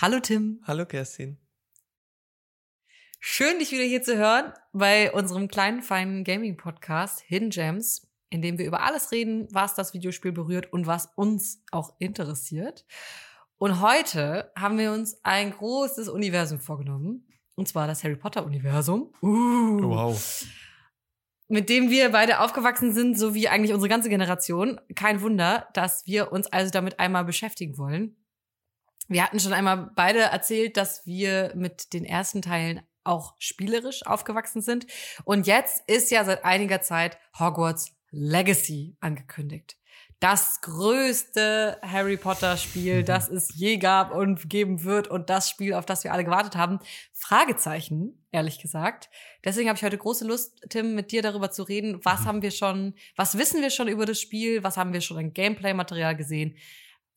[0.00, 0.60] Hallo Tim.
[0.64, 1.38] Hallo Kerstin.
[3.18, 8.58] Schön, dich wieder hier zu hören bei unserem kleinen, feinen Gaming-Podcast Hidden Gems, in dem
[8.58, 12.86] wir über alles reden, was das Videospiel berührt und was uns auch interessiert.
[13.56, 17.26] Und heute haben wir uns ein großes Universum vorgenommen.
[17.56, 19.12] Und zwar das Harry Potter-Universum.
[19.20, 19.82] Uh.
[19.82, 20.46] Wow.
[21.48, 24.80] Mit dem wir beide aufgewachsen sind, so wie eigentlich unsere ganze Generation.
[24.94, 28.17] Kein Wunder, dass wir uns also damit einmal beschäftigen wollen.
[29.08, 34.60] Wir hatten schon einmal beide erzählt, dass wir mit den ersten Teilen auch spielerisch aufgewachsen
[34.60, 34.86] sind.
[35.24, 39.76] Und jetzt ist ja seit einiger Zeit Hogwarts Legacy angekündigt.
[40.20, 43.04] Das größte Harry Potter Spiel, mhm.
[43.04, 46.56] das es je gab und geben wird und das Spiel, auf das wir alle gewartet
[46.56, 46.80] haben.
[47.12, 49.10] Fragezeichen, ehrlich gesagt.
[49.44, 52.00] Deswegen habe ich heute große Lust, Tim, mit dir darüber zu reden.
[52.04, 52.24] Was mhm.
[52.26, 54.64] haben wir schon, was wissen wir schon über das Spiel?
[54.64, 56.56] Was haben wir schon an Gameplay-Material gesehen?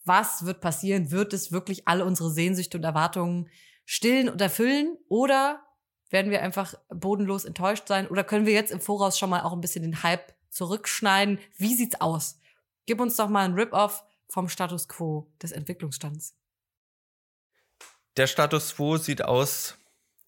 [0.04, 1.12] Was wird passieren?
[1.12, 3.50] Wird es wirklich alle unsere Sehnsüchte und Erwartungen
[3.86, 4.98] stillen und erfüllen?
[5.08, 5.62] Oder
[6.10, 8.07] werden wir einfach bodenlos enttäuscht sein?
[8.07, 11.40] Oder können wir jetzt im Voraus schon mal auch ein bisschen den Hype zurückschneiden?
[11.57, 12.40] Wie sieht's aus?
[12.85, 16.35] Gib uns doch mal ein Rip-Off vom Status quo des Entwicklungsstands.
[18.18, 19.77] Der Status quo sieht aus,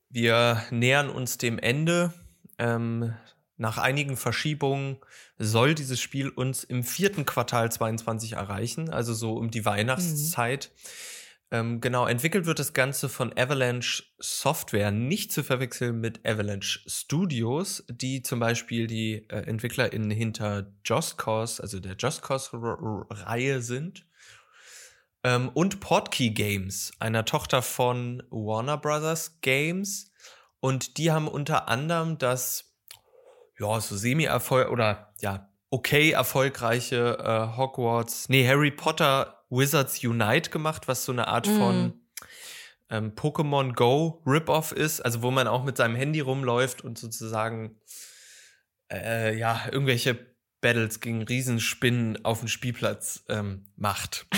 [0.09, 2.13] wir nähern uns dem Ende.
[2.57, 3.13] Ähm,
[3.57, 4.97] nach einigen Verschiebungen
[5.37, 10.71] soll dieses Spiel uns im vierten Quartal 22 erreichen, also so um die Weihnachtszeit.
[10.73, 10.79] Mhm.
[11.53, 17.85] Ähm, genau, entwickelt wird das Ganze von Avalanche Software, nicht zu verwechseln mit Avalanche Studios,
[17.87, 24.03] die zum Beispiel die äh, EntwicklerInnen hinter Just Cause, also der Just Cause-Reihe sind.
[25.23, 30.11] Ähm, und Portkey Games, einer Tochter von Warner Brothers Games.
[30.59, 32.72] Und die haben unter anderem das,
[33.63, 40.87] ja, so semi-erfolg oder ja, okay erfolgreiche äh, Hogwarts, nee, Harry Potter Wizards Unite gemacht,
[40.87, 41.57] was so eine Art mm.
[41.57, 41.93] von
[42.89, 47.79] ähm, Pokémon Go Rip-Off ist, also wo man auch mit seinem Handy rumläuft und sozusagen
[48.91, 50.17] äh, ja irgendwelche
[50.61, 54.25] Battles gegen Riesenspinnen auf dem Spielplatz ähm, macht.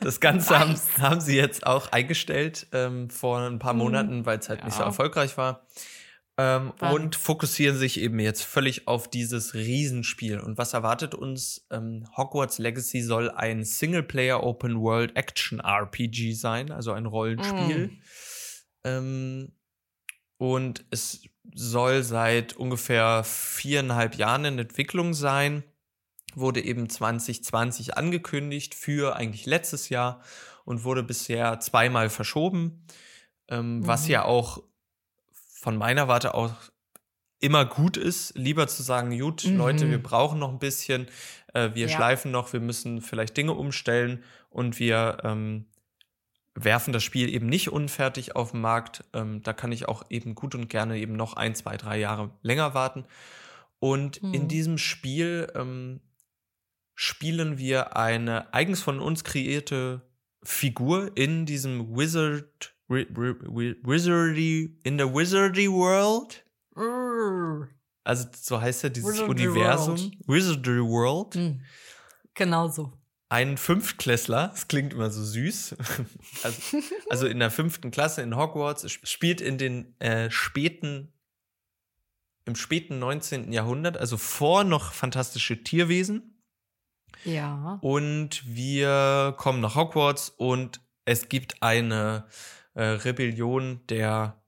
[0.00, 3.80] Das Ganze haben, haben, sie jetzt auch eingestellt ähm, vor ein paar mhm.
[3.80, 4.64] Monaten, weil es halt ja.
[4.64, 5.66] nicht so erfolgreich war.
[6.40, 10.40] Ähm, und fokussieren sich eben jetzt völlig auf dieses Riesenspiel.
[10.40, 11.66] Und was erwartet uns?
[11.70, 17.88] Ähm, Hogwarts Legacy soll ein Singleplayer Open World Action RPG sein, also ein Rollenspiel.
[17.88, 18.00] Mm.
[18.84, 19.52] Ähm,
[20.38, 21.20] und es
[21.52, 25.62] soll seit ungefähr viereinhalb Jahren in Entwicklung sein.
[26.34, 30.22] Wurde eben 2020 angekündigt für eigentlich letztes Jahr
[30.64, 32.86] und wurde bisher zweimal verschoben.
[33.48, 33.86] Ähm, mhm.
[33.86, 34.62] Was ja auch
[35.60, 36.54] von meiner Warte auch
[37.38, 39.56] immer gut ist, lieber zu sagen, gut, mhm.
[39.56, 41.06] Leute, wir brauchen noch ein bisschen,
[41.52, 41.96] äh, wir ja.
[41.96, 45.66] schleifen noch, wir müssen vielleicht Dinge umstellen und wir ähm,
[46.54, 49.04] werfen das Spiel eben nicht unfertig auf den Markt.
[49.12, 52.30] Ähm, da kann ich auch eben gut und gerne eben noch ein, zwei, drei Jahre
[52.42, 53.04] länger warten.
[53.78, 54.34] Und mhm.
[54.34, 56.00] in diesem Spiel ähm,
[56.94, 60.02] spielen wir eine eigens von uns kreierte
[60.42, 66.44] Figur in diesem Wizard Wizardy, in the Wizardy World.
[68.04, 69.96] Also so heißt ja dieses Wizardy Universum.
[69.96, 70.14] World.
[70.26, 71.34] Wizardy World.
[71.36, 71.60] Mhm.
[72.34, 72.92] Genau so.
[73.28, 75.76] Ein Fünftklässler, das klingt immer so süß.
[76.42, 76.78] Also,
[77.10, 81.12] also, in der fünften Klasse in Hogwarts, spielt in den äh, späten,
[82.46, 83.52] im späten 19.
[83.52, 86.42] Jahrhundert, also vor noch fantastische Tierwesen.
[87.24, 87.78] Ja.
[87.82, 92.26] Und wir kommen nach Hogwarts und es gibt eine
[92.74, 94.40] äh, Rebellion der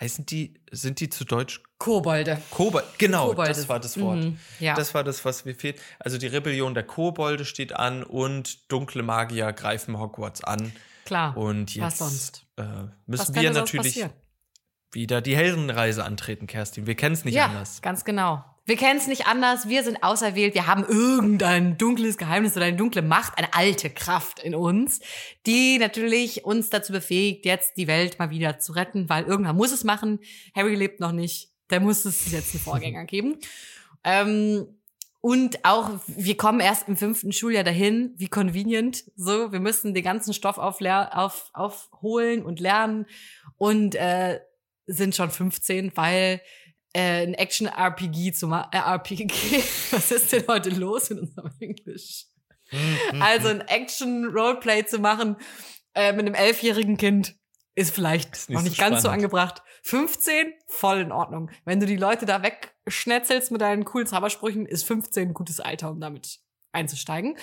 [0.00, 1.62] heißen die, sind die zu Deutsch?
[1.78, 2.40] Kobolde.
[2.50, 3.52] Kobold, genau, Kobolde.
[3.52, 4.18] das war das Wort.
[4.24, 4.74] Mhm, ja.
[4.74, 5.80] Das war das, was mir fehlt.
[5.98, 10.72] Also die Rebellion der Kobolde steht an und dunkle Magier greifen Hogwarts an.
[11.04, 11.36] Klar.
[11.36, 12.64] Und jetzt äh,
[13.06, 14.04] müssen wir natürlich
[14.92, 16.86] wieder die Heldenreise antreten, Kerstin.
[16.86, 17.82] Wir kennen es nicht ja, anders.
[17.82, 18.44] Ganz genau.
[18.66, 19.68] Wir kennen es nicht anders.
[19.68, 20.54] Wir sind auserwählt.
[20.54, 25.00] Wir haben irgendein dunkles Geheimnis oder eine dunkle Macht, eine alte Kraft in uns,
[25.46, 29.70] die natürlich uns dazu befähigt, jetzt die Welt mal wieder zu retten, weil irgendwann muss
[29.70, 30.18] es machen.
[30.54, 31.50] Harry lebt noch nicht.
[31.68, 33.36] Da muss es jetzt einen Vorgänger geben.
[34.02, 34.66] Ähm,
[35.20, 39.04] und auch, wir kommen erst im fünften Schuljahr dahin, wie convenient.
[39.14, 43.06] So, wir müssen den ganzen Stoff aufholen auf, aufholen und lernen
[43.58, 44.40] und äh,
[44.86, 46.40] sind schon 15, weil
[46.94, 48.70] äh, ein Action-RPG zu machen.
[48.72, 49.62] Äh, RPG.
[49.90, 52.26] Was ist denn heute los in unserem Englisch?
[53.20, 55.36] also ein Action-Roleplay zu machen
[55.94, 57.36] äh, mit einem elfjährigen Kind
[57.74, 59.62] ist vielleicht ist nicht noch nicht so ganz so angebracht.
[59.82, 61.50] 15, voll in Ordnung.
[61.64, 65.90] Wenn du die Leute da wegschnetzelst mit deinen coolen Zaubersprüchen, ist 15 ein gutes Alter,
[65.90, 66.38] um damit
[66.72, 67.36] einzusteigen.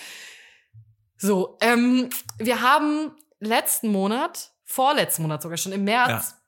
[1.18, 2.10] So, ähm,
[2.40, 6.41] wir haben letzten Monat, vorletzten Monat sogar schon im März, ja.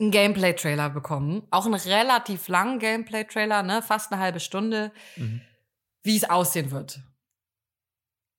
[0.00, 1.46] Einen Gameplay-Trailer bekommen.
[1.50, 3.82] Auch einen relativ langen Gameplay-Trailer, ne?
[3.82, 5.42] Fast eine halbe Stunde, mhm.
[6.02, 7.00] wie es aussehen wird.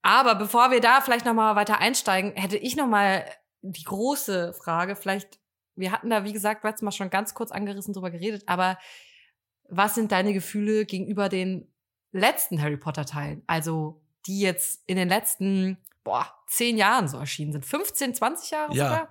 [0.02, 3.24] Aber bevor wir da vielleicht noch mal weiter einsteigen, hätte ich noch mal
[3.62, 4.96] die große Frage.
[4.96, 5.38] Vielleicht,
[5.76, 8.78] wir hatten da, wie gesagt, letztes Mal schon ganz kurz angerissen drüber geredet, aber
[9.68, 11.72] was sind deine Gefühle gegenüber den
[12.10, 13.42] letzten Harry Potter Teilen?
[13.46, 17.64] Also, die jetzt in den letzten, boah, zehn Jahren so erschienen sind.
[17.64, 18.88] 15, 20 Jahre ja.
[18.88, 19.08] sogar?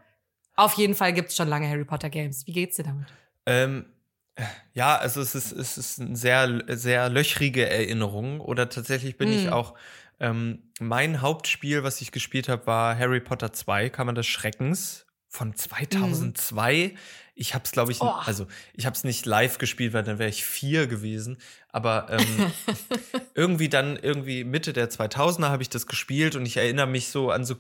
[0.55, 2.45] Auf jeden Fall gibt es schon lange Harry Potter Games.
[2.45, 3.07] Wie geht's dir damit?
[3.45, 3.85] Ähm,
[4.73, 8.39] ja, also es ist, es ist eine sehr, sehr löchrige Erinnerung.
[8.39, 9.37] Oder tatsächlich bin hm.
[9.37, 9.75] ich auch
[10.19, 15.55] ähm, mein Hauptspiel, was ich gespielt habe, war Harry Potter 2, Kammer des Schreckens von
[15.55, 16.91] 2002.
[16.93, 16.97] Mhm.
[17.33, 18.13] Ich habe es, glaube ich, oh.
[18.25, 21.37] also ich habe es nicht live gespielt, weil dann wäre ich vier gewesen.
[21.69, 22.51] Aber ähm,
[23.35, 27.31] irgendwie dann irgendwie Mitte der 2000er habe ich das gespielt und ich erinnere mich so
[27.31, 27.55] an so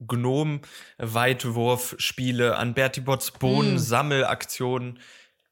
[0.00, 4.94] Gnom-Weitwurf-Spiele, an Bertie Botts Bohnen-Sammelaktionen.
[4.94, 4.98] Mhm.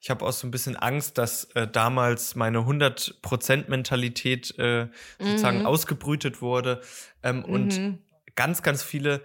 [0.00, 4.88] Ich habe auch so ein bisschen Angst, dass äh, damals meine 100%-Mentalität äh,
[5.18, 5.66] sozusagen mhm.
[5.66, 6.80] ausgebrütet wurde.
[7.22, 7.44] Ähm, mhm.
[7.44, 7.98] Und
[8.36, 9.22] ganz, ganz viele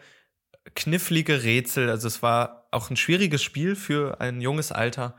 [0.76, 1.90] knifflige Rätsel.
[1.90, 5.16] Also es war auch ein schwieriges Spiel für ein junges Alter.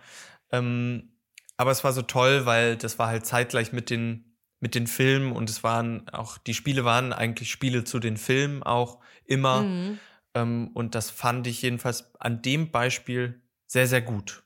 [0.51, 1.15] Ähm,
[1.57, 5.33] aber es war so toll, weil das war halt zeitgleich mit den, mit den Filmen
[5.33, 9.63] und es waren auch, die Spiele waren eigentlich Spiele zu den Filmen auch immer.
[9.63, 9.99] Mhm.
[10.35, 14.43] Ähm, und das fand ich jedenfalls an dem Beispiel sehr, sehr gut.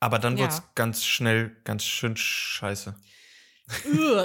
[0.00, 0.42] Aber dann ja.
[0.42, 2.94] wird es ganz schnell ganz schön scheiße.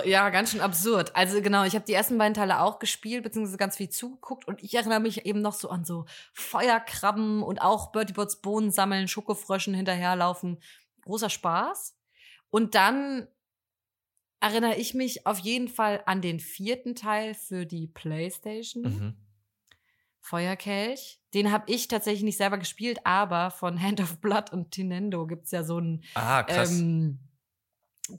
[0.05, 1.15] Ja, ganz schön absurd.
[1.15, 4.63] Also genau, ich habe die ersten beiden Teile auch gespielt, beziehungsweise ganz viel zugeguckt und
[4.63, 9.07] ich erinnere mich eben noch so an so Feuerkrabben und auch Bertie Bots Bohnen sammeln,
[9.07, 10.59] Schokofröschen hinterherlaufen.
[11.03, 11.95] Großer Spaß.
[12.49, 13.27] Und dann
[14.39, 18.83] erinnere ich mich auf jeden Fall an den vierten Teil für die Playstation.
[18.83, 19.17] Mhm.
[20.19, 21.19] Feuerkelch.
[21.33, 25.51] Den habe ich tatsächlich nicht selber gespielt, aber von Hand of Blood und Tinendo gibt's
[25.51, 26.79] ja so ein ah, krass.
[26.79, 27.19] Ähm,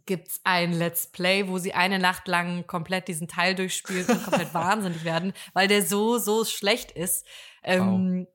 [0.07, 4.55] gibt's ein Let's Play, wo sie eine Nacht lang komplett diesen Teil durchspielt und komplett
[4.55, 7.27] wahnsinnig werden, weil der so, so schlecht ist.
[7.63, 8.29] Ähm, wow.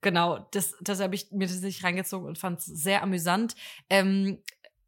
[0.00, 3.56] Genau, das, das habe ich mir tatsächlich reingezogen und fand es sehr amüsant.
[3.90, 4.38] Ähm,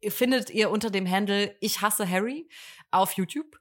[0.07, 2.47] findet ihr unter dem Handle Ich hasse Harry
[2.91, 3.59] auf YouTube.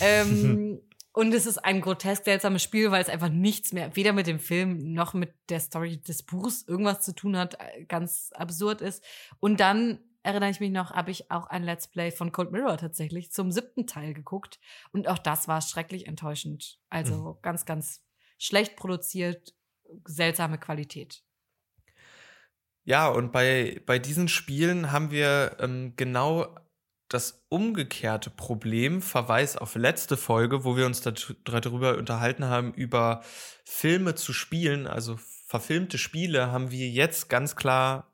[0.00, 0.80] Ähm,
[1.18, 4.38] Und es ist ein grotesk seltsames Spiel, weil es einfach nichts mehr, weder mit dem
[4.38, 9.02] Film noch mit der Story des Buchs irgendwas zu tun hat, äh, ganz absurd ist.
[9.40, 12.76] Und dann erinnere ich mich noch, habe ich auch ein Let's Play von Cold Mirror
[12.76, 14.58] tatsächlich zum siebten Teil geguckt.
[14.92, 16.78] Und auch das war schrecklich enttäuschend.
[16.90, 17.42] Also mhm.
[17.42, 18.04] ganz, ganz
[18.38, 19.54] schlecht produziert,
[20.06, 21.22] seltsame Qualität.
[22.84, 26.54] Ja, und bei, bei diesen Spielen haben wir ähm, genau
[27.08, 33.22] das umgekehrte Problem, Verweis auf letzte Folge, wo wir uns darüber unterhalten haben, über
[33.64, 35.16] Filme zu spielen, also
[35.46, 38.07] verfilmte Spiele, haben wir jetzt ganz klar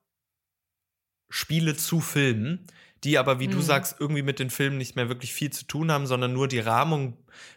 [1.35, 2.65] Spiele zu Filmen,
[3.03, 3.53] die aber, wie mhm.
[3.55, 6.47] du sagst, irgendwie mit den Filmen nicht mehr wirklich viel zu tun haben, sondern nur
[6.47, 7.17] die Rahmung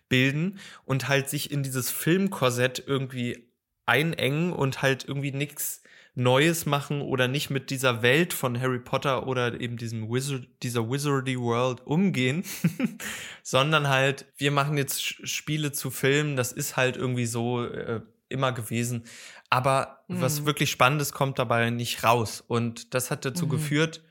[0.09, 3.51] bilden und halt sich in dieses Filmkorsett irgendwie
[3.85, 5.83] einengen und halt irgendwie nichts
[6.15, 10.89] Neues machen oder nicht mit dieser Welt von Harry Potter oder eben diesem Wizard, dieser
[10.89, 12.43] Wizardy World umgehen,
[13.43, 18.51] sondern halt, wir machen jetzt Spiele zu Filmen, das ist halt irgendwie so äh, immer
[18.51, 19.03] gewesen.
[19.49, 20.21] Aber mhm.
[20.21, 22.41] was wirklich Spannendes kommt dabei nicht raus.
[22.41, 23.51] Und das hat dazu mhm.
[23.51, 24.03] geführt,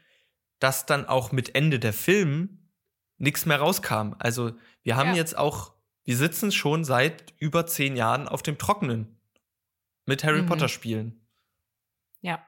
[0.58, 2.70] dass dann auch mit Ende der Film
[3.18, 4.14] nichts mehr rauskam.
[4.18, 4.52] Also
[4.82, 5.16] wir haben ja.
[5.16, 5.74] jetzt auch,
[6.04, 9.20] wir sitzen schon seit über zehn Jahren auf dem Trockenen
[10.06, 10.46] mit Harry mhm.
[10.46, 11.26] Potter Spielen.
[12.20, 12.44] Ja.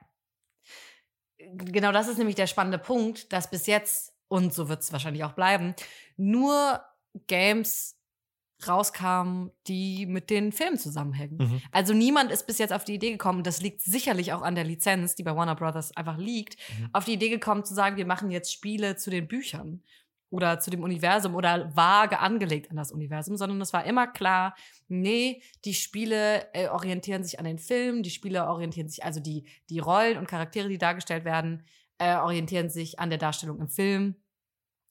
[1.37, 5.23] Genau das ist nämlich der spannende Punkt, dass bis jetzt, und so wird es wahrscheinlich
[5.23, 5.75] auch bleiben,
[6.15, 6.83] nur
[7.27, 7.98] Games
[8.67, 11.37] rauskamen, die mit den Filmen zusammenhängen.
[11.37, 11.61] Mhm.
[11.71, 14.63] Also niemand ist bis jetzt auf die Idee gekommen, das liegt sicherlich auch an der
[14.63, 16.89] Lizenz, die bei Warner Brothers einfach liegt, mhm.
[16.93, 19.81] auf die Idee gekommen zu sagen, wir machen jetzt Spiele zu den Büchern
[20.29, 24.55] oder zu dem Universum oder vage angelegt an das Universum, sondern es war immer klar,
[24.87, 29.45] nee, die Spiele äh, orientieren sich an den Filmen, die Spiele orientieren sich, also die,
[29.69, 31.63] die Rollen und Charaktere, die dargestellt werden,
[31.97, 34.15] äh, orientieren sich an der Darstellung im Film.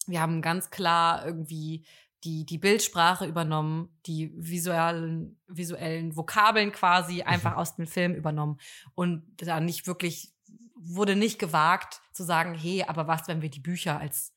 [0.06, 1.84] Wir haben ganz klar irgendwie
[2.24, 8.58] die, die Bildsprache übernommen, die visuellen, visuellen Vokabeln quasi einfach aus dem Film übernommen
[8.94, 10.34] und da nicht wirklich,
[10.74, 14.34] wurde nicht gewagt zu sagen, hey, aber was, wenn wir die Bücher als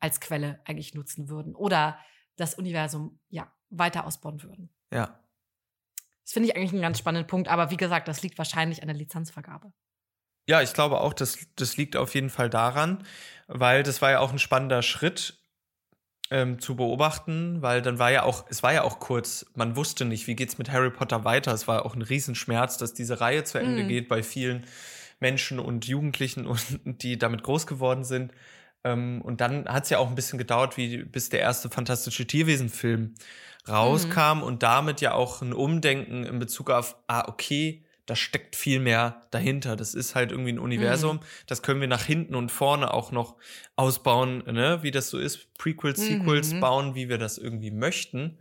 [0.00, 1.98] als Quelle eigentlich nutzen würden oder
[2.36, 4.70] das Universum ja weiter ausbauen würden.
[4.92, 5.20] Ja.
[6.24, 8.88] Das finde ich eigentlich einen ganz spannenden Punkt, aber wie gesagt, das liegt wahrscheinlich an
[8.88, 9.72] der Lizenzvergabe.
[10.48, 13.04] Ja, ich glaube auch, das, das liegt auf jeden Fall daran,
[13.46, 15.39] weil das war ja auch ein spannender Schritt,
[16.30, 20.04] ähm, zu beobachten, weil dann war ja auch, es war ja auch kurz, man wusste
[20.04, 21.52] nicht, wie geht's mit Harry Potter weiter.
[21.52, 23.88] Es war auch ein Riesenschmerz, dass diese Reihe zu Ende Mhm.
[23.88, 24.64] geht bei vielen
[25.18, 28.32] Menschen und Jugendlichen und die damit groß geworden sind.
[28.84, 32.26] Ähm, und dann hat es ja auch ein bisschen gedauert, wie bis der erste Fantastische
[32.26, 33.14] Tierwesen-Film
[33.68, 38.80] rauskam und damit ja auch ein Umdenken in Bezug auf, ah, okay, da steckt viel
[38.80, 39.76] mehr dahinter.
[39.76, 41.20] Das ist halt irgendwie ein Universum.
[41.46, 43.36] Das können wir nach hinten und vorne auch noch
[43.76, 44.82] ausbauen, ne?
[44.82, 45.54] wie das so ist.
[45.54, 46.60] Prequels, Sequels Mhm.
[46.60, 48.38] bauen, wie wir das irgendwie möchten.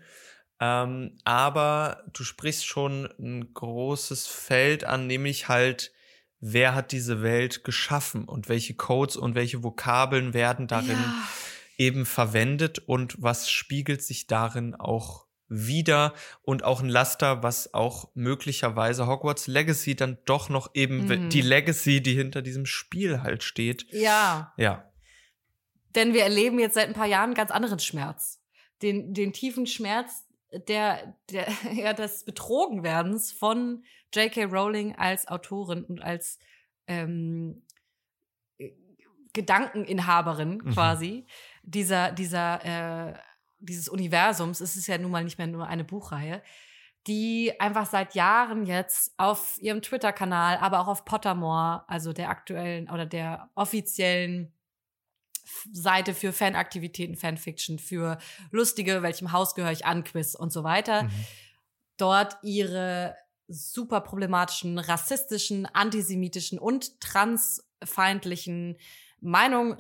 [0.60, 5.94] Ähm, aber du sprichst schon ein großes Feld an, nämlich halt,
[6.42, 11.14] wer hat diese Welt geschaffen und welche Codes und welche Vokabeln werden darin Ja.
[11.78, 16.14] eben verwendet und was spiegelt sich darin auch wieder
[16.44, 21.30] und auch ein Laster, was auch möglicherweise Hogwarts Legacy dann doch noch eben Mhm.
[21.30, 23.86] die Legacy, die hinter diesem Spiel halt steht.
[23.92, 24.86] Ja, Ja.
[25.96, 28.42] denn wir erleben jetzt seit ein paar Jahren einen ganz anderen Schmerz.
[28.82, 30.26] Den, den tiefen Schmerz
[30.68, 34.46] der, der, ja, des Betrogenwerdens von J.K.
[34.46, 36.40] Rowling als Autorin und als
[36.88, 37.64] ähm,
[38.58, 38.72] äh,
[39.34, 40.72] Gedankeninhaberin Mhm.
[40.74, 41.26] quasi
[41.64, 43.14] dieser, dieser, äh,
[43.60, 44.62] dieses Universums.
[44.62, 46.42] Es ist ja nun mal nicht mehr nur eine Buchreihe,
[47.08, 52.90] die einfach seit Jahren jetzt auf ihrem Twitter-Kanal, aber auch auf Pottermore, also der aktuellen
[52.90, 54.54] oder der offiziellen
[55.72, 58.18] Seite für Fanaktivitäten, Fanfiction, für
[58.52, 61.12] lustige, welchem Haus gehöre ich an, Quiz und so weiter, Mhm.
[61.98, 63.16] dort ihre
[63.48, 68.78] super problematischen, rassistischen, antisemitischen und transfeindlichen
[69.22, 69.74] Meinungen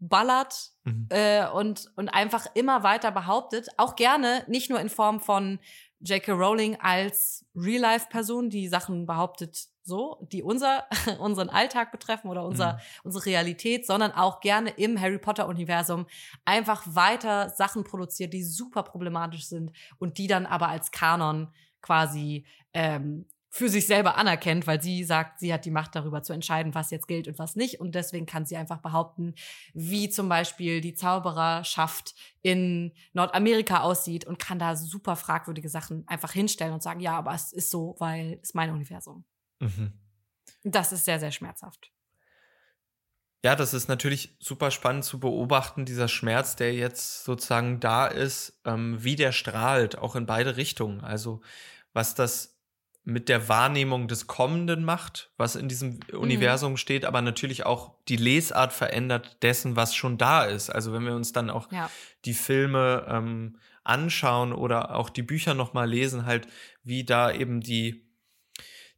[0.00, 1.08] rausballert Mhm.
[1.10, 5.58] äh, und, und einfach immer weiter behauptet, auch gerne nicht nur in Form von
[6.00, 6.32] J.K.
[6.32, 10.86] Rowling als Real-Life-Person, die Sachen behauptet so, die unser,
[11.20, 12.78] unseren Alltag betreffen oder unser, Mhm.
[13.04, 16.06] unsere Realität, sondern auch gerne im Harry Potter-Universum
[16.46, 21.52] einfach weiter Sachen produziert, die super problematisch sind und die dann aber als Kanon
[21.82, 26.32] quasi ähm, für sich selber anerkennt, weil sie sagt, sie hat die Macht darüber zu
[26.32, 27.80] entscheiden, was jetzt gilt und was nicht.
[27.80, 29.34] Und deswegen kann sie einfach behaupten,
[29.74, 36.30] wie zum Beispiel die Zaubererschaft in Nordamerika aussieht und kann da super fragwürdige Sachen einfach
[36.30, 39.24] hinstellen und sagen, ja, aber es ist so, weil es mein Universum.
[39.58, 39.94] Mhm.
[40.62, 41.90] Das ist sehr, sehr schmerzhaft.
[43.42, 48.60] Ja, das ist natürlich super spannend zu beobachten, dieser Schmerz, der jetzt sozusagen da ist,
[48.64, 51.00] ähm, wie der strahlt, auch in beide Richtungen.
[51.00, 51.40] Also
[51.92, 52.59] was das
[53.04, 58.16] mit der Wahrnehmung des Kommenden macht, was in diesem Universum steht, aber natürlich auch die
[58.16, 60.68] Lesart verändert dessen, was schon da ist.
[60.70, 61.90] Also wenn wir uns dann auch Ja.
[62.26, 66.46] die Filme ähm, anschauen oder auch die Bücher nochmal lesen, halt,
[66.84, 68.06] wie da eben die,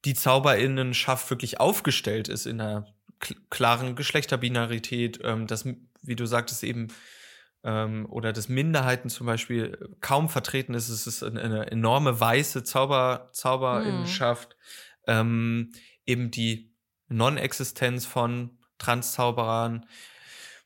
[0.05, 2.87] die Zauberinnenschaft wirklich aufgestellt ist in einer
[3.21, 5.65] kl- klaren Geschlechterbinarität, ähm, das,
[6.03, 6.89] wie du sagtest, eben
[7.65, 10.89] ähm, oder dass Minderheiten zum Beispiel kaum vertreten ist.
[10.89, 14.57] Es ist eine, eine enorme weiße Zauber, Zauberinnenschaft.
[15.07, 15.73] Ähm,
[16.07, 16.75] eben die
[17.09, 19.87] Non-Existenz von Transzauberern,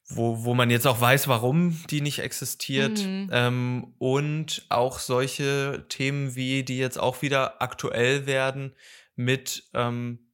[0.09, 3.05] wo, wo man jetzt auch weiß, warum die nicht existiert.
[3.05, 3.29] Mhm.
[3.33, 8.75] Ähm, und auch solche Themen wie, die jetzt auch wieder aktuell werden
[9.17, 10.31] mit ähm,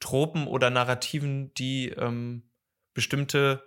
[0.00, 2.42] Tropen oder Narrativen, die ähm,
[2.92, 3.62] bestimmte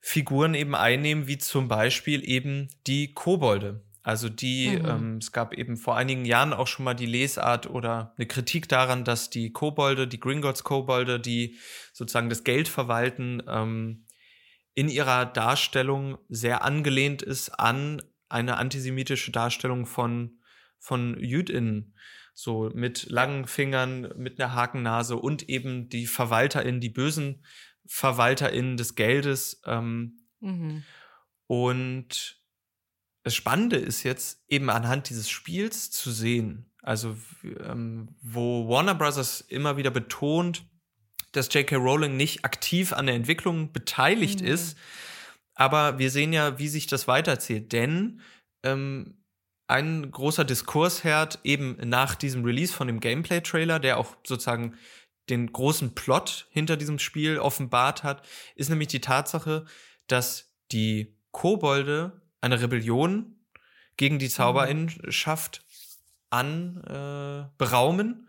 [0.00, 3.84] Figuren eben einnehmen, wie zum Beispiel eben die Kobolde.
[4.02, 4.88] Also die, Mhm.
[4.88, 8.66] ähm, es gab eben vor einigen Jahren auch schon mal die Lesart oder eine Kritik
[8.68, 11.58] daran, dass die Kobolde, die Gringotts Kobolde, die
[11.92, 14.06] sozusagen das Geld verwalten, ähm,
[14.74, 20.38] in ihrer Darstellung sehr angelehnt ist an eine antisemitische Darstellung von,
[20.78, 21.94] von JüdInnen.
[22.32, 27.44] So mit langen Fingern, mit einer Hakennase und eben die VerwalterInnen, die bösen
[27.86, 29.60] VerwalterInnen des Geldes.
[29.66, 30.84] Ähm, Mhm.
[31.46, 32.38] und
[33.22, 37.14] das Spannende ist jetzt eben anhand dieses Spiels zu sehen, also
[37.62, 40.64] ähm, wo Warner Brothers immer wieder betont,
[41.32, 41.76] dass J.K.
[41.76, 44.46] Rowling nicht aktiv an der Entwicklung beteiligt Mhm.
[44.46, 44.78] ist,
[45.54, 48.22] aber wir sehen ja, wie sich das weiterzählt, denn
[48.62, 49.18] ähm,
[49.68, 54.74] ein großer Diskursherd eben nach diesem Release von dem Gameplay-Trailer, der auch sozusagen
[55.30, 59.64] den großen Plot hinter diesem Spiel offenbart hat, ist nämlich die Tatsache,
[60.06, 63.36] dass die Kobolde eine Rebellion
[63.96, 65.64] gegen die Zauberinnenschaft
[66.30, 66.82] an
[67.58, 68.28] äh.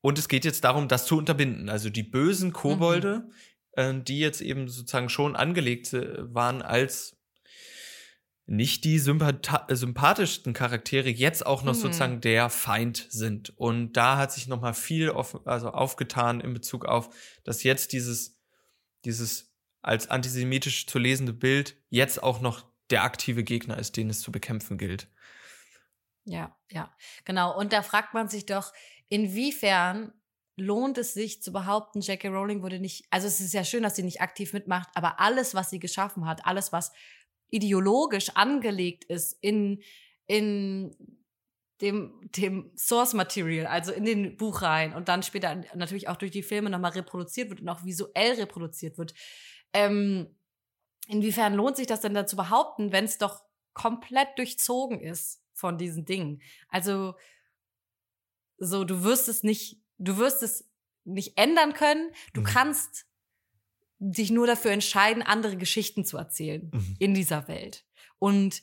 [0.00, 1.68] Und es geht jetzt darum, das zu unterbinden.
[1.70, 3.30] Also die bösen Kobolde,
[3.72, 7.13] äh, die jetzt eben sozusagen schon angelegt waren als
[8.46, 11.78] nicht die äh, sympathischsten Charaktere jetzt auch noch Mhm.
[11.78, 13.56] sozusagen der Feind sind.
[13.58, 17.08] Und da hat sich noch mal viel auf, also aufgetan in Bezug auf,
[17.44, 18.38] dass jetzt dieses,
[19.04, 24.20] dieses als antisemitisch zu lesende Bild jetzt auch noch der aktive Gegner ist, den es
[24.20, 25.08] zu bekämpfen gilt.
[26.26, 27.56] Ja, ja, genau.
[27.58, 28.72] Und da fragt man sich doch,
[29.08, 30.12] inwiefern
[30.56, 32.28] lohnt es sich zu behaupten, J.K.
[32.28, 35.54] Rowling wurde nicht, also es ist ja schön, dass sie nicht aktiv mitmacht, aber alles,
[35.54, 36.92] was sie geschaffen hat, alles, was
[37.54, 39.80] ideologisch angelegt ist in,
[40.26, 40.96] in
[41.80, 46.42] dem, dem Source Material, also in den Buchreihen und dann später natürlich auch durch die
[46.42, 49.14] Filme nochmal reproduziert wird und auch visuell reproduziert wird.
[49.72, 50.34] Ähm,
[51.06, 56.04] inwiefern lohnt sich das denn dazu behaupten, wenn es doch komplett durchzogen ist von diesen
[56.04, 56.42] Dingen?
[56.68, 57.14] Also,
[58.58, 60.68] so, du wirst es nicht, du wirst es
[61.04, 62.10] nicht ändern können.
[62.32, 62.46] Du mhm.
[62.46, 63.06] kannst
[63.98, 66.96] dich nur dafür entscheiden, andere Geschichten zu erzählen mhm.
[66.98, 67.84] in dieser Welt.
[68.18, 68.62] Und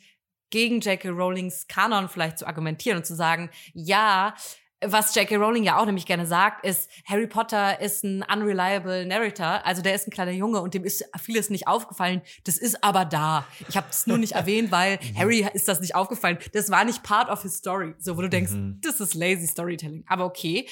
[0.50, 1.10] gegen J.K.
[1.10, 4.36] Rowlings Kanon vielleicht zu argumentieren und zu sagen, ja,
[4.84, 5.36] was J.K.
[5.36, 9.64] Rowling ja auch nämlich gerne sagt, ist, Harry Potter ist ein unreliable Narrator.
[9.64, 12.22] Also der ist ein kleiner Junge und dem ist vieles nicht aufgefallen.
[12.46, 13.46] Das ist aber da.
[13.70, 15.18] Ich habe es nur nicht erwähnt, weil mhm.
[15.18, 16.40] Harry ist das nicht aufgefallen.
[16.54, 17.94] Das war nicht part of his story.
[18.00, 18.80] So, wo du denkst, mhm.
[18.82, 20.04] das ist lazy Storytelling.
[20.08, 20.68] Aber okay,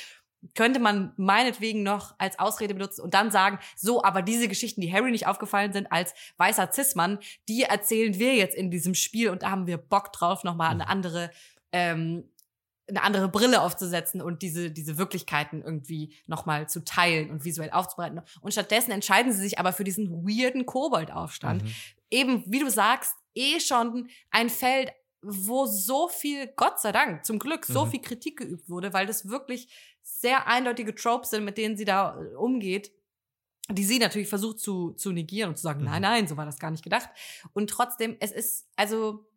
[0.56, 4.92] könnte man meinetwegen noch als Ausrede benutzen und dann sagen, so, aber diese Geschichten, die
[4.92, 9.44] Harry nicht aufgefallen sind als weißer Cis-Mann, die erzählen wir jetzt in diesem Spiel und
[9.44, 10.90] da haben wir Bock drauf, nochmal eine mhm.
[10.90, 11.32] andere,
[11.72, 12.30] ähm,
[12.88, 18.22] eine andere Brille aufzusetzen und diese, diese Wirklichkeiten irgendwie nochmal zu teilen und visuell aufzubereiten.
[18.42, 21.64] Und stattdessen entscheiden sie sich aber für diesen weirden Koboldaufstand.
[21.64, 21.74] Mhm.
[22.10, 24.92] Eben, wie du sagst, eh schon ein Feld,
[25.22, 27.92] wo so viel, Gott sei Dank, zum Glück, so mhm.
[27.92, 29.68] viel Kritik geübt wurde, weil das wirklich
[30.02, 32.92] sehr eindeutige Tropes sind, mit denen sie da äh, umgeht,
[33.72, 35.86] die sie natürlich versucht zu, zu negieren und zu sagen, mhm.
[35.86, 37.10] nein, nein, so war das gar nicht gedacht.
[37.54, 39.28] Und trotzdem, es ist, also,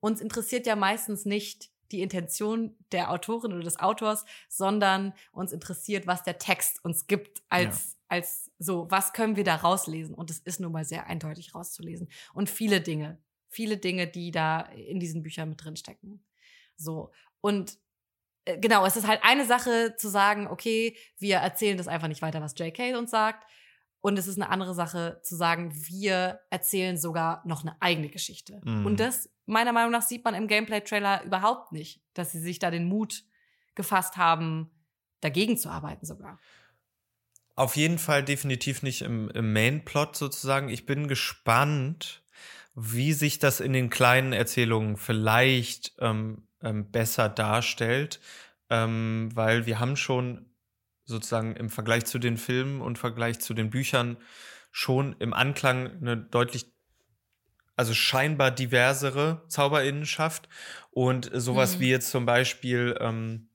[0.00, 6.06] uns interessiert ja meistens nicht die Intention der Autorin oder des Autors, sondern uns interessiert,
[6.06, 7.98] was der Text uns gibt als, ja.
[8.08, 10.14] als so, was können wir da rauslesen?
[10.14, 12.08] Und es ist nun mal sehr eindeutig rauszulesen.
[12.32, 13.18] Und viele Dinge,
[13.48, 16.24] viele Dinge, die da in diesen Büchern mit drin stecken.
[16.76, 17.12] So.
[17.40, 17.78] Und
[18.44, 22.40] genau, es ist halt eine Sache zu sagen, okay, wir erzählen das einfach nicht weiter,
[22.40, 23.44] was JK uns sagt.
[24.00, 28.60] Und es ist eine andere Sache zu sagen, wir erzählen sogar noch eine eigene Geschichte.
[28.64, 28.84] Mm.
[28.84, 32.72] Und das, meiner Meinung nach, sieht man im Gameplay-Trailer überhaupt nicht, dass sie sich da
[32.72, 33.22] den Mut
[33.76, 34.70] gefasst haben,
[35.20, 36.40] dagegen zu arbeiten sogar.
[37.54, 40.68] Auf jeden Fall definitiv nicht im, im Main-Plot sozusagen.
[40.68, 42.24] Ich bin gespannt,
[42.74, 48.20] wie sich das in den kleinen Erzählungen vielleicht ähm, ähm, besser darstellt,
[48.70, 50.46] ähm, weil wir haben schon
[51.04, 54.16] sozusagen im Vergleich zu den Filmen und Vergleich zu den Büchern
[54.70, 56.72] schon im Anklang eine deutlich
[57.76, 60.48] also scheinbar diversere Zauberinnenschaft
[60.90, 61.80] und sowas mhm.
[61.80, 63.48] wie jetzt zum Beispiel ähm,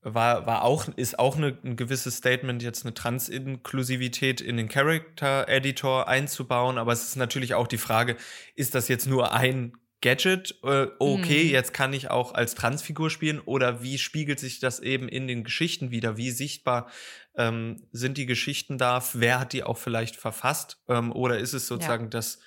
[0.00, 5.48] war, war auch, ist auch eine, ein gewisses Statement, jetzt eine Transinklusivität in den Character
[5.48, 8.16] Editor einzubauen, aber es ist natürlich auch die Frage,
[8.54, 11.50] ist das jetzt nur ein Gadget, äh, okay, mhm.
[11.50, 15.42] jetzt kann ich auch als Transfigur spielen oder wie spiegelt sich das eben in den
[15.42, 16.16] Geschichten wieder?
[16.16, 16.88] Wie sichtbar
[17.36, 19.02] ähm, sind die Geschichten da?
[19.14, 20.80] Wer hat die auch vielleicht verfasst?
[20.88, 22.10] Ähm, oder ist es sozusagen ja.
[22.10, 22.38] das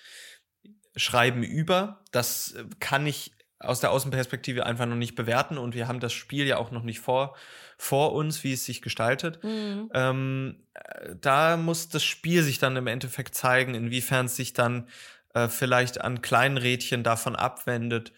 [0.95, 2.03] Schreiben über?
[2.11, 6.13] Das äh, kann ich aus der Außenperspektive einfach noch nicht bewerten und wir haben das
[6.13, 7.35] Spiel ja auch noch nicht vor,
[7.77, 9.43] vor uns, wie es sich gestaltet.
[9.43, 9.89] Mhm.
[9.93, 14.87] Ähm, äh, da muss das Spiel sich dann im Endeffekt zeigen, inwiefern es sich dann
[15.33, 18.13] äh, vielleicht an kleinen Rädchen davon abwendet.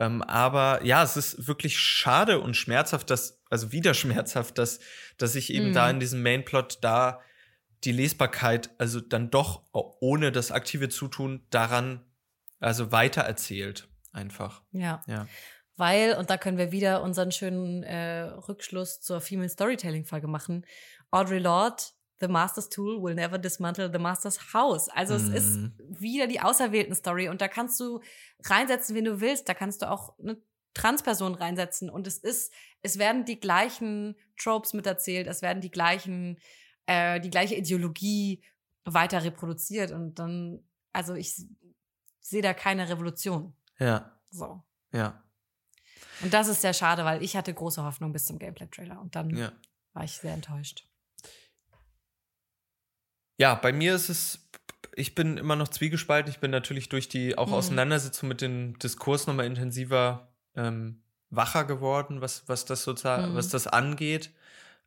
[0.00, 4.80] Ähm, aber ja, es ist wirklich schade und schmerzhaft, dass, also wieder schmerzhaft, dass,
[5.16, 5.74] dass ich eben mhm.
[5.74, 7.20] da in diesem Mainplot da
[7.84, 12.04] die Lesbarkeit, also dann doch ohne das aktive Zutun daran,
[12.58, 13.88] also weiter erzählt.
[14.12, 14.62] Einfach.
[14.72, 15.02] Ja.
[15.06, 15.28] ja.
[15.76, 20.66] Weil, und da können wir wieder unseren schönen äh, Rückschluss zur Female Storytelling-Folge machen.
[21.12, 21.82] Audre Lorde
[22.20, 24.88] The Master's Tool will never dismantle the Master's House.
[24.88, 25.16] Also mm.
[25.16, 25.72] es ist mhm.
[25.78, 28.00] wieder die auserwählten Story und da kannst du
[28.44, 29.48] reinsetzen, wen du willst.
[29.48, 30.36] Da kannst du auch eine
[30.74, 32.52] Transperson reinsetzen und es ist,
[32.82, 36.38] es werden die gleichen Tropes miterzählt, es werden die gleichen,
[36.86, 38.42] äh, die gleiche Ideologie
[38.84, 41.44] weiter reproduziert und dann, also ich
[42.20, 43.54] sehe da keine Revolution.
[43.78, 44.18] Ja.
[44.30, 44.62] So.
[44.92, 45.22] Ja.
[46.20, 49.30] Und das ist sehr schade, weil ich hatte große Hoffnung bis zum Gameplay-Trailer und dann
[49.30, 49.52] ja.
[49.92, 50.87] war ich sehr enttäuscht.
[53.38, 54.48] Ja, bei mir ist es,
[54.94, 56.30] ich bin immer noch zwiegespalten.
[56.30, 57.54] Ich bin natürlich durch die auch mhm.
[57.54, 63.36] Auseinandersetzung mit dem Diskurs nochmal intensiver ähm, wacher geworden, was, was das sozusagen, mhm.
[63.36, 64.32] was das angeht.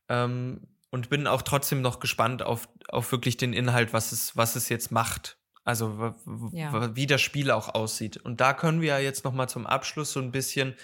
[0.09, 4.57] Ähm, und bin auch trotzdem noch gespannt auf, auf wirklich den Inhalt, was es, was
[4.57, 5.37] es jetzt macht.
[5.63, 6.13] Also
[6.51, 6.95] ja.
[6.95, 8.17] wie das Spiel auch aussieht.
[8.17, 10.75] Und da können wir ja jetzt nochmal zum Abschluss so ein bisschen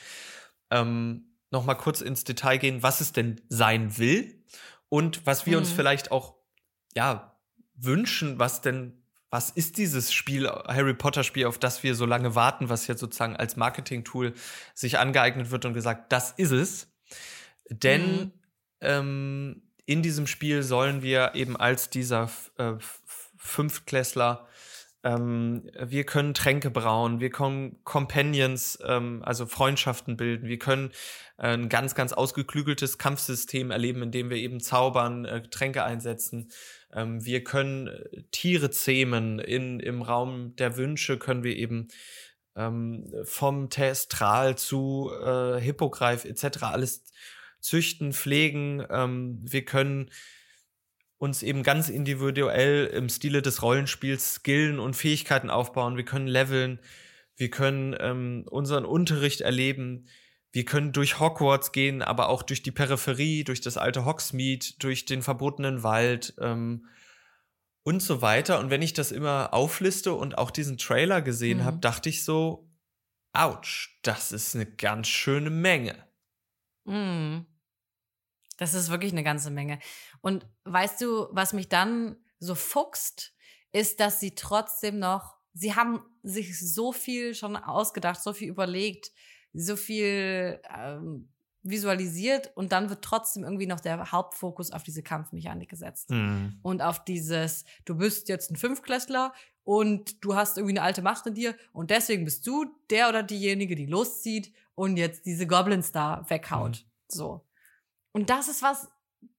[0.69, 4.43] ähm, noch kurz ins Detail gehen, was es denn sein will
[4.87, 5.63] und was wir mhm.
[5.63, 6.35] uns vielleicht auch
[6.95, 7.36] ja
[7.77, 8.93] wünschen, was denn
[9.29, 13.01] was ist dieses Spiel, Harry Potter Spiel, auf das wir so lange warten, was jetzt
[13.01, 14.33] sozusagen als Marketing-Tool
[14.73, 16.87] sich angeeignet wird und gesagt, das ist es.
[17.69, 18.31] Denn mhm.
[18.79, 22.75] ähm, in diesem Spiel sollen wir eben als dieser äh,
[23.35, 24.47] Fünftklässler
[25.03, 30.91] ähm, wir können Tränke brauen, wir können Companions, ähm, also Freundschaften bilden, wir können
[31.37, 36.49] äh, ein ganz, ganz ausgeklügeltes Kampfsystem erleben, in dem wir eben zaubern, äh, Tränke einsetzen.
[36.93, 39.39] Ähm, wir können äh, Tiere zähmen.
[39.39, 41.89] In, Im Raum der Wünsche können wir eben
[42.55, 46.63] ähm, vom Testral zu äh, Hippogreif etc.
[46.63, 47.03] alles
[47.59, 48.85] züchten, pflegen.
[48.89, 50.09] Ähm, wir können
[51.17, 55.97] uns eben ganz individuell im Stile des Rollenspiels Skillen und Fähigkeiten aufbauen.
[55.97, 56.79] Wir können leveln,
[57.35, 60.07] wir können ähm, unseren Unterricht erleben,
[60.51, 65.05] wir können durch Hogwarts gehen, aber auch durch die Peripherie, durch das alte Hogsmeade, durch
[65.05, 66.87] den verbotenen Wald ähm,
[67.83, 68.59] und so weiter.
[68.59, 71.63] Und wenn ich das immer aufliste und auch diesen Trailer gesehen mhm.
[71.65, 72.69] habe, dachte ich so,
[73.33, 76.07] ouch, das ist eine ganz schöne Menge.
[76.85, 77.45] Mhm.
[78.57, 79.79] Das ist wirklich eine ganze Menge.
[80.21, 83.33] Und weißt du, was mich dann so fuchst,
[83.71, 89.11] ist, dass sie trotzdem noch, sie haben sich so viel schon ausgedacht, so viel überlegt,
[89.53, 91.29] so viel ähm,
[91.63, 96.09] visualisiert und dann wird trotzdem irgendwie noch der Hauptfokus auf diese Kampfmechanik gesetzt.
[96.11, 96.59] Mhm.
[96.61, 99.33] Und auf dieses, du bist jetzt ein Fünfklässler
[99.63, 103.23] und du hast irgendwie eine alte Macht in dir und deswegen bist du der oder
[103.23, 106.85] diejenige, die loszieht und jetzt diese Goblins da weghaut.
[106.85, 106.89] Mhm.
[107.09, 107.45] So.
[108.13, 108.89] Und das ist was,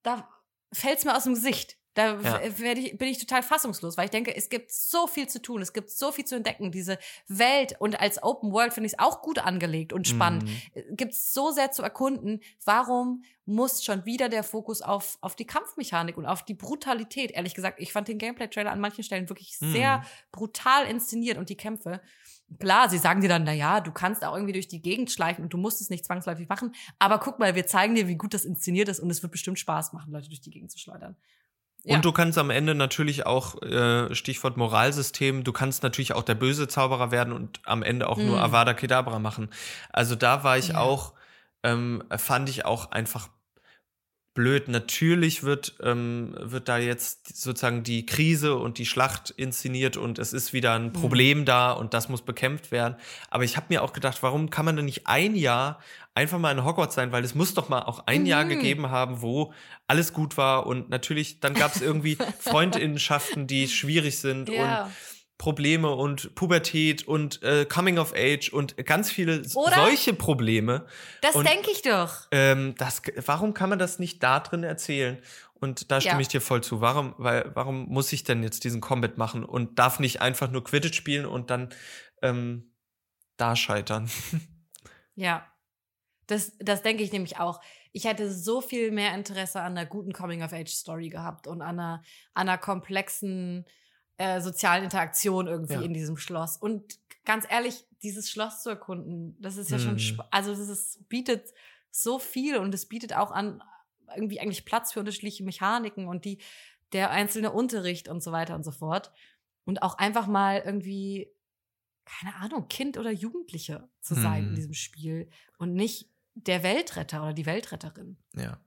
[0.03, 0.29] da
[0.73, 1.78] fällt es mir aus dem Gesicht.
[1.98, 2.40] Da ja.
[2.42, 5.72] ich, bin ich total fassungslos, weil ich denke, es gibt so viel zu tun, es
[5.72, 6.70] gibt so viel zu entdecken.
[6.70, 10.44] Diese Welt und als Open World finde ich es auch gut angelegt und spannend.
[10.44, 10.61] Mhm.
[10.74, 12.38] Äh, gibt es so sehr zu erkunden.
[12.64, 17.32] Warum muss schon wieder der Fokus auf, auf die Kampfmechanik und auf die Brutalität?
[17.32, 19.72] Ehrlich gesagt, ich fand den Gameplay-Trailer an manchen Stellen wirklich mhm.
[19.72, 22.00] sehr brutal inszeniert und die Kämpfe.
[22.61, 25.42] Klar, sie sagen dir dann, na ja, du kannst auch irgendwie durch die Gegend schleichen
[25.42, 26.76] und du musst es nicht zwangsläufig machen.
[27.00, 29.58] Aber guck mal, wir zeigen dir, wie gut das inszeniert ist und es wird bestimmt
[29.58, 31.16] Spaß machen, Leute durch die Gegend zu schleudern.
[31.88, 31.96] Ja.
[31.96, 36.35] Und du kannst am Ende natürlich auch, äh, Stichwort Moralsystem, du kannst natürlich auch der
[36.35, 38.27] böse Zauberer werden und am Ende auch mm.
[38.27, 39.48] nur Avada Kedavra machen.
[39.90, 40.81] Also da war ich ja.
[40.81, 41.14] auch,
[41.62, 43.31] ähm, fand ich auch einfach
[44.35, 44.68] blöd.
[44.68, 50.35] Natürlich wird, ähm, wird da jetzt sozusagen die Krise und die Schlacht inszeniert und es
[50.35, 50.92] ist wieder ein mhm.
[50.92, 51.44] Problem mhm.
[51.46, 52.96] da und das muss bekämpft werden.
[53.31, 55.81] Aber ich habe mir auch gedacht, warum kann man denn nicht ein Jahr
[56.18, 57.12] einfach mal in Hogwarts sein?
[57.12, 58.26] Weil es muss doch mal auch ein mhm.
[58.26, 59.52] Jahr gegeben haben, wo
[59.87, 64.85] alles gut war und natürlich, dann gab es irgendwie Freundinnenschaften, die schwierig sind ja.
[64.85, 64.92] und
[65.38, 69.76] Probleme und Pubertät und äh, Coming of Age und ganz viele Oder?
[69.76, 70.87] solche Probleme.
[71.22, 72.26] Das denke ich doch.
[72.33, 75.18] Ähm, das, warum kann man das nicht da drin erzählen?
[75.54, 76.20] Und da stimme ja.
[76.20, 76.81] ich dir voll zu.
[76.81, 80.64] Warum, weil, warum muss ich denn jetzt diesen Combat machen und darf nicht einfach nur
[80.64, 81.68] Quidditch spielen und dann
[82.20, 82.72] ähm,
[83.37, 84.11] da scheitern?
[85.20, 85.44] Ja,
[86.29, 87.61] das, das denke ich nämlich auch.
[87.93, 92.03] Ich hätte so viel mehr Interesse an einer guten Coming-of-Age-Story gehabt und an einer,
[92.35, 93.64] an einer komplexen
[94.19, 95.81] äh, sozialen Interaktion irgendwie ja.
[95.81, 96.59] in diesem Schloss.
[96.59, 99.99] Und ganz ehrlich, dieses Schloss zu erkunden, das ist ja hm.
[99.99, 101.53] schon, also das ist, bietet
[101.91, 103.62] so viel und es bietet auch an
[104.14, 106.38] irgendwie eigentlich Platz für unterschiedliche Mechaniken und die,
[106.93, 109.12] der einzelne Unterricht und so weiter und so fort.
[109.64, 111.31] Und auch einfach mal irgendwie,
[112.05, 114.49] keine Ahnung, Kind oder Jugendliche zu sein hm.
[114.51, 116.11] in diesem Spiel und nicht
[116.46, 118.16] der Weltretter oder die Weltretterin.
[118.35, 118.59] Ja.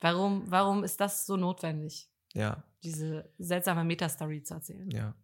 [0.00, 2.08] Warum, warum ist das so notwendig?
[2.34, 2.62] Ja.
[2.82, 4.90] Diese seltsame Metastory zu erzählen.
[4.90, 5.14] Ja.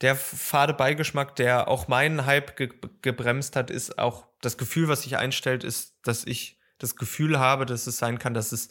[0.00, 2.70] Der fade Beigeschmack, der auch meinen Hype ge
[3.02, 7.66] gebremst hat, ist auch das Gefühl, was sich einstellt, ist, dass ich das Gefühl habe,
[7.66, 8.68] dass es sein kann, dass es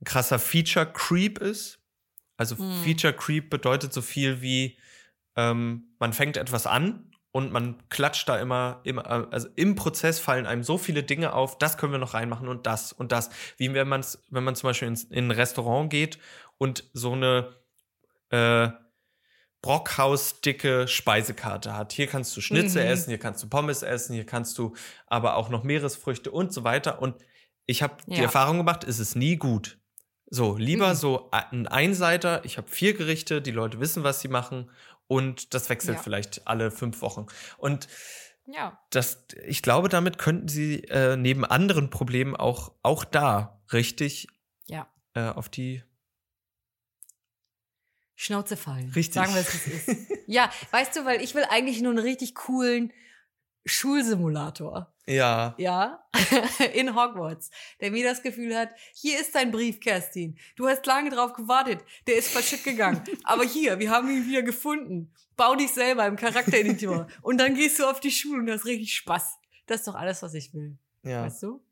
[0.00, 1.78] ein krasser Feature Creep ist.
[2.36, 2.82] Also hm.
[2.82, 4.76] Feature Creep bedeutet so viel wie,
[5.36, 10.46] ähm, man fängt etwas an und man klatscht da immer, immer, also im Prozess fallen
[10.46, 13.28] einem so viele Dinge auf, das können wir noch reinmachen und das und das.
[13.56, 16.20] Wie wenn man wenn man zum Beispiel ins, in ein Restaurant geht
[16.58, 17.56] und so eine
[18.30, 18.68] äh,
[19.62, 21.92] Brockhaus-dicke Speisekarte hat.
[21.92, 22.90] Hier kannst du Schnitzel mhm.
[22.90, 24.74] essen, hier kannst du Pommes essen, hier kannst du
[25.08, 27.02] aber auch noch Meeresfrüchte und so weiter.
[27.02, 27.16] Und
[27.66, 28.14] ich habe ja.
[28.14, 29.78] die Erfahrung gemacht, ist es nie gut.
[30.30, 30.94] So, lieber mhm.
[30.94, 34.70] so ein Einseiter, ich habe vier Gerichte, die Leute wissen, was sie machen
[35.14, 36.02] und das wechselt ja.
[36.02, 37.26] vielleicht alle fünf Wochen.
[37.56, 37.86] Und
[38.46, 38.80] ja.
[38.90, 44.26] das, ich glaube, damit könnten sie äh, neben anderen Problemen auch, auch da richtig
[44.66, 44.88] ja.
[45.14, 45.84] äh, auf die
[48.16, 48.90] Schnauze fallen.
[48.90, 49.14] Richtig.
[49.14, 50.10] Sagen wir es, wie es ist.
[50.26, 52.92] ja, weißt du, weil ich will eigentlich nur einen richtig coolen
[53.64, 54.93] Schulsimulator.
[55.06, 55.54] Ja.
[55.58, 56.02] Ja,
[56.74, 60.38] in Hogwarts, der mir das Gefühl hat, hier ist dein Brief, Kerstin.
[60.56, 61.84] Du hast lange drauf gewartet.
[62.06, 63.02] Der ist verschickt gegangen.
[63.24, 65.12] Aber hier, wir haben ihn wieder gefunden.
[65.36, 67.08] Bau dich selber im Charaktereditor.
[67.22, 69.38] Und dann gehst du auf die Schule und hast richtig Spaß.
[69.66, 70.78] Das ist doch alles, was ich will.
[71.02, 71.24] Ja.
[71.24, 71.62] Weißt du?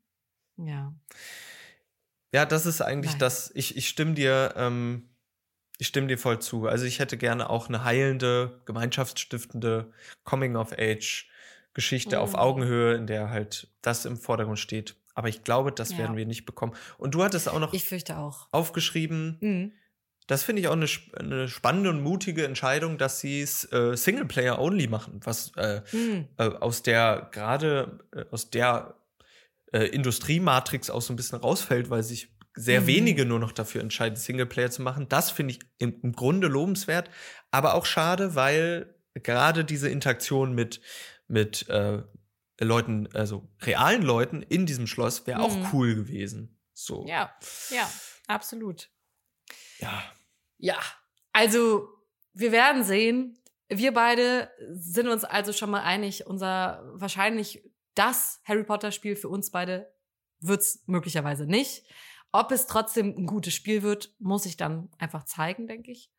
[0.57, 0.93] Ja.
[2.33, 3.19] Ja, das ist eigentlich Nein.
[3.19, 3.51] das.
[3.55, 5.09] Ich, ich stimme dir, ähm,
[5.77, 6.67] ich stimme dir voll zu.
[6.67, 9.91] Also ich hätte gerne auch eine heilende, gemeinschaftsstiftende
[10.23, 11.32] Coming-of-Age-Geschichte
[12.15, 12.35] auf Mhm.
[12.39, 14.95] Augenhöhe, in der halt das im Vordergrund steht.
[15.15, 15.99] Aber ich glaube, das Ja.
[15.99, 16.73] werden wir nicht bekommen.
[16.97, 18.47] Und du hattest auch noch Ich fürchte auch.
[18.51, 19.71] aufgeschrieben, Mhm.
[20.27, 20.87] das finde ich auch eine,
[21.19, 26.27] eine spannende und mutige Entscheidung, dass sie es äh, Singleplayer-only machen, was äh, Mhm.
[26.37, 28.95] äh, aus der gerade äh, aus der
[29.71, 32.87] äh, Industriematrix auch so ein bisschen rausfällt, weil sich sehr Mhm.
[32.87, 35.09] wenige nur noch dafür entscheiden, Singleplayer zu machen.
[35.09, 37.09] Das finde ich im, im Grunde lobenswert,
[37.51, 40.79] aber auch schade, weil gerade diese Interaktion mit
[41.27, 42.03] mit äh,
[42.59, 45.45] Leuten, also realen Leuten in diesem Schloss wäre Mhm.
[45.65, 46.59] auch cool gewesen.
[46.73, 47.05] So.
[47.07, 47.33] Ja,
[47.69, 47.89] ja,
[48.27, 48.89] absolut.
[49.79, 50.03] ja.
[50.59, 50.79] Ja,
[51.33, 51.89] also
[52.33, 53.37] wir werden sehen.
[53.67, 59.29] Wir beide sind uns also schon mal einig, unser wahrscheinlich das Harry Potter Spiel für
[59.29, 59.93] uns beide
[60.39, 61.85] wird's möglicherweise nicht.
[62.31, 66.11] Ob es trotzdem ein gutes Spiel wird, muss ich dann einfach zeigen, denke ich.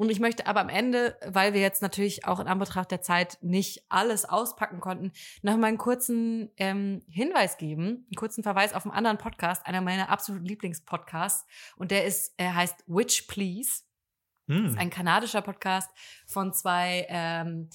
[0.00, 3.36] Und ich möchte aber am Ende, weil wir jetzt natürlich auch in Anbetracht der Zeit
[3.42, 8.86] nicht alles auspacken konnten, noch mal einen kurzen ähm, Hinweis geben, einen kurzen Verweis auf
[8.86, 11.46] einen anderen Podcast, einer meiner absoluten Lieblingspodcasts.
[11.76, 13.82] Und der ist, er heißt Witch Please.
[14.48, 14.62] Hm.
[14.62, 15.90] Das ist ein kanadischer Podcast
[16.26, 17.68] von zwei ähm,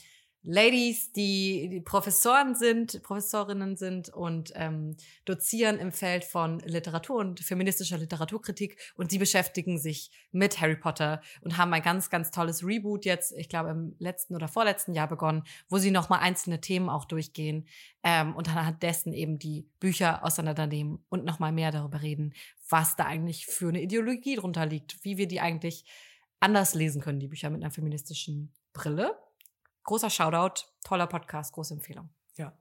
[0.47, 7.39] Ladies, die, die Professoren sind, Professorinnen sind und ähm, dozieren im Feld von Literatur und
[7.39, 12.63] feministischer Literaturkritik und sie beschäftigen sich mit Harry Potter und haben ein ganz, ganz tolles
[12.63, 16.89] Reboot jetzt, ich glaube im letzten oder vorletzten Jahr begonnen, wo sie nochmal einzelne Themen
[16.89, 17.67] auch durchgehen
[18.03, 22.33] ähm, und anhand dessen eben die Bücher auseinandernehmen und nochmal mehr darüber reden,
[22.69, 25.85] was da eigentlich für eine Ideologie drunter liegt, wie wir die eigentlich
[26.39, 29.17] anders lesen können, die Bücher mit einer feministischen Brille.
[29.85, 32.09] Großer Shoutout, toller Podcast, große Empfehlung.
[32.37, 32.53] Ja.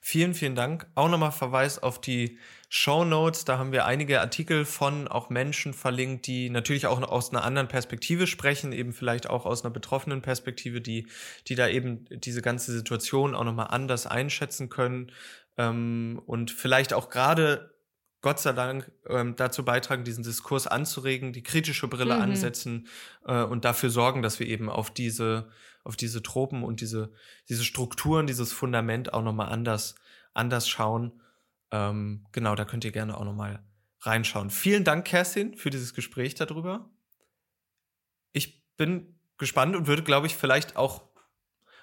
[0.00, 0.86] Vielen, vielen Dank.
[0.94, 3.44] Auch nochmal Verweis auf die Show Notes.
[3.44, 7.66] Da haben wir einige Artikel von auch Menschen verlinkt, die natürlich auch aus einer anderen
[7.68, 11.08] Perspektive sprechen, eben vielleicht auch aus einer betroffenen Perspektive, die,
[11.48, 15.12] die da eben diese ganze Situation auch nochmal anders einschätzen können
[15.56, 17.74] ähm, und vielleicht auch gerade
[18.22, 22.22] Gott sei Dank ähm, dazu beitragen, diesen Diskurs anzuregen, die kritische Brille Mhm.
[22.22, 22.86] ansetzen
[23.26, 25.48] äh, und dafür sorgen, dass wir eben auf diese,
[25.84, 27.12] auf diese Tropen und diese,
[27.48, 29.94] diese Strukturen, dieses Fundament auch nochmal anders,
[30.34, 31.20] anders schauen.
[31.70, 33.64] Ähm, genau, da könnt ihr gerne auch nochmal
[34.00, 34.50] reinschauen.
[34.50, 36.90] Vielen Dank, Kerstin, für dieses Gespräch darüber.
[38.32, 41.02] Ich bin gespannt und würde, glaube ich, vielleicht auch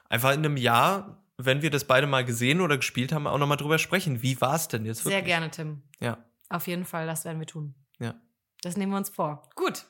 [0.10, 3.58] einfach in einem Jahr, wenn wir das beide mal gesehen oder gespielt haben, auch nochmal
[3.58, 4.22] drüber sprechen.
[4.22, 5.26] Wie war es denn jetzt Sehr wirklich?
[5.26, 5.84] gerne, Tim.
[6.00, 6.24] Ja.
[6.50, 7.76] Auf jeden Fall, das werden wir tun.
[8.00, 8.16] Ja.
[8.62, 9.50] Das nehmen wir uns vor.
[9.56, 9.86] Gut.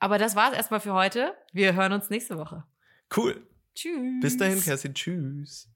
[0.00, 1.34] Aber das war's erstmal für heute.
[1.52, 2.64] Wir hören uns nächste Woche.
[3.14, 3.46] Cool.
[3.74, 4.20] Tschüss.
[4.20, 4.94] Bis dahin, Kerstin.
[4.94, 5.68] Tschüss.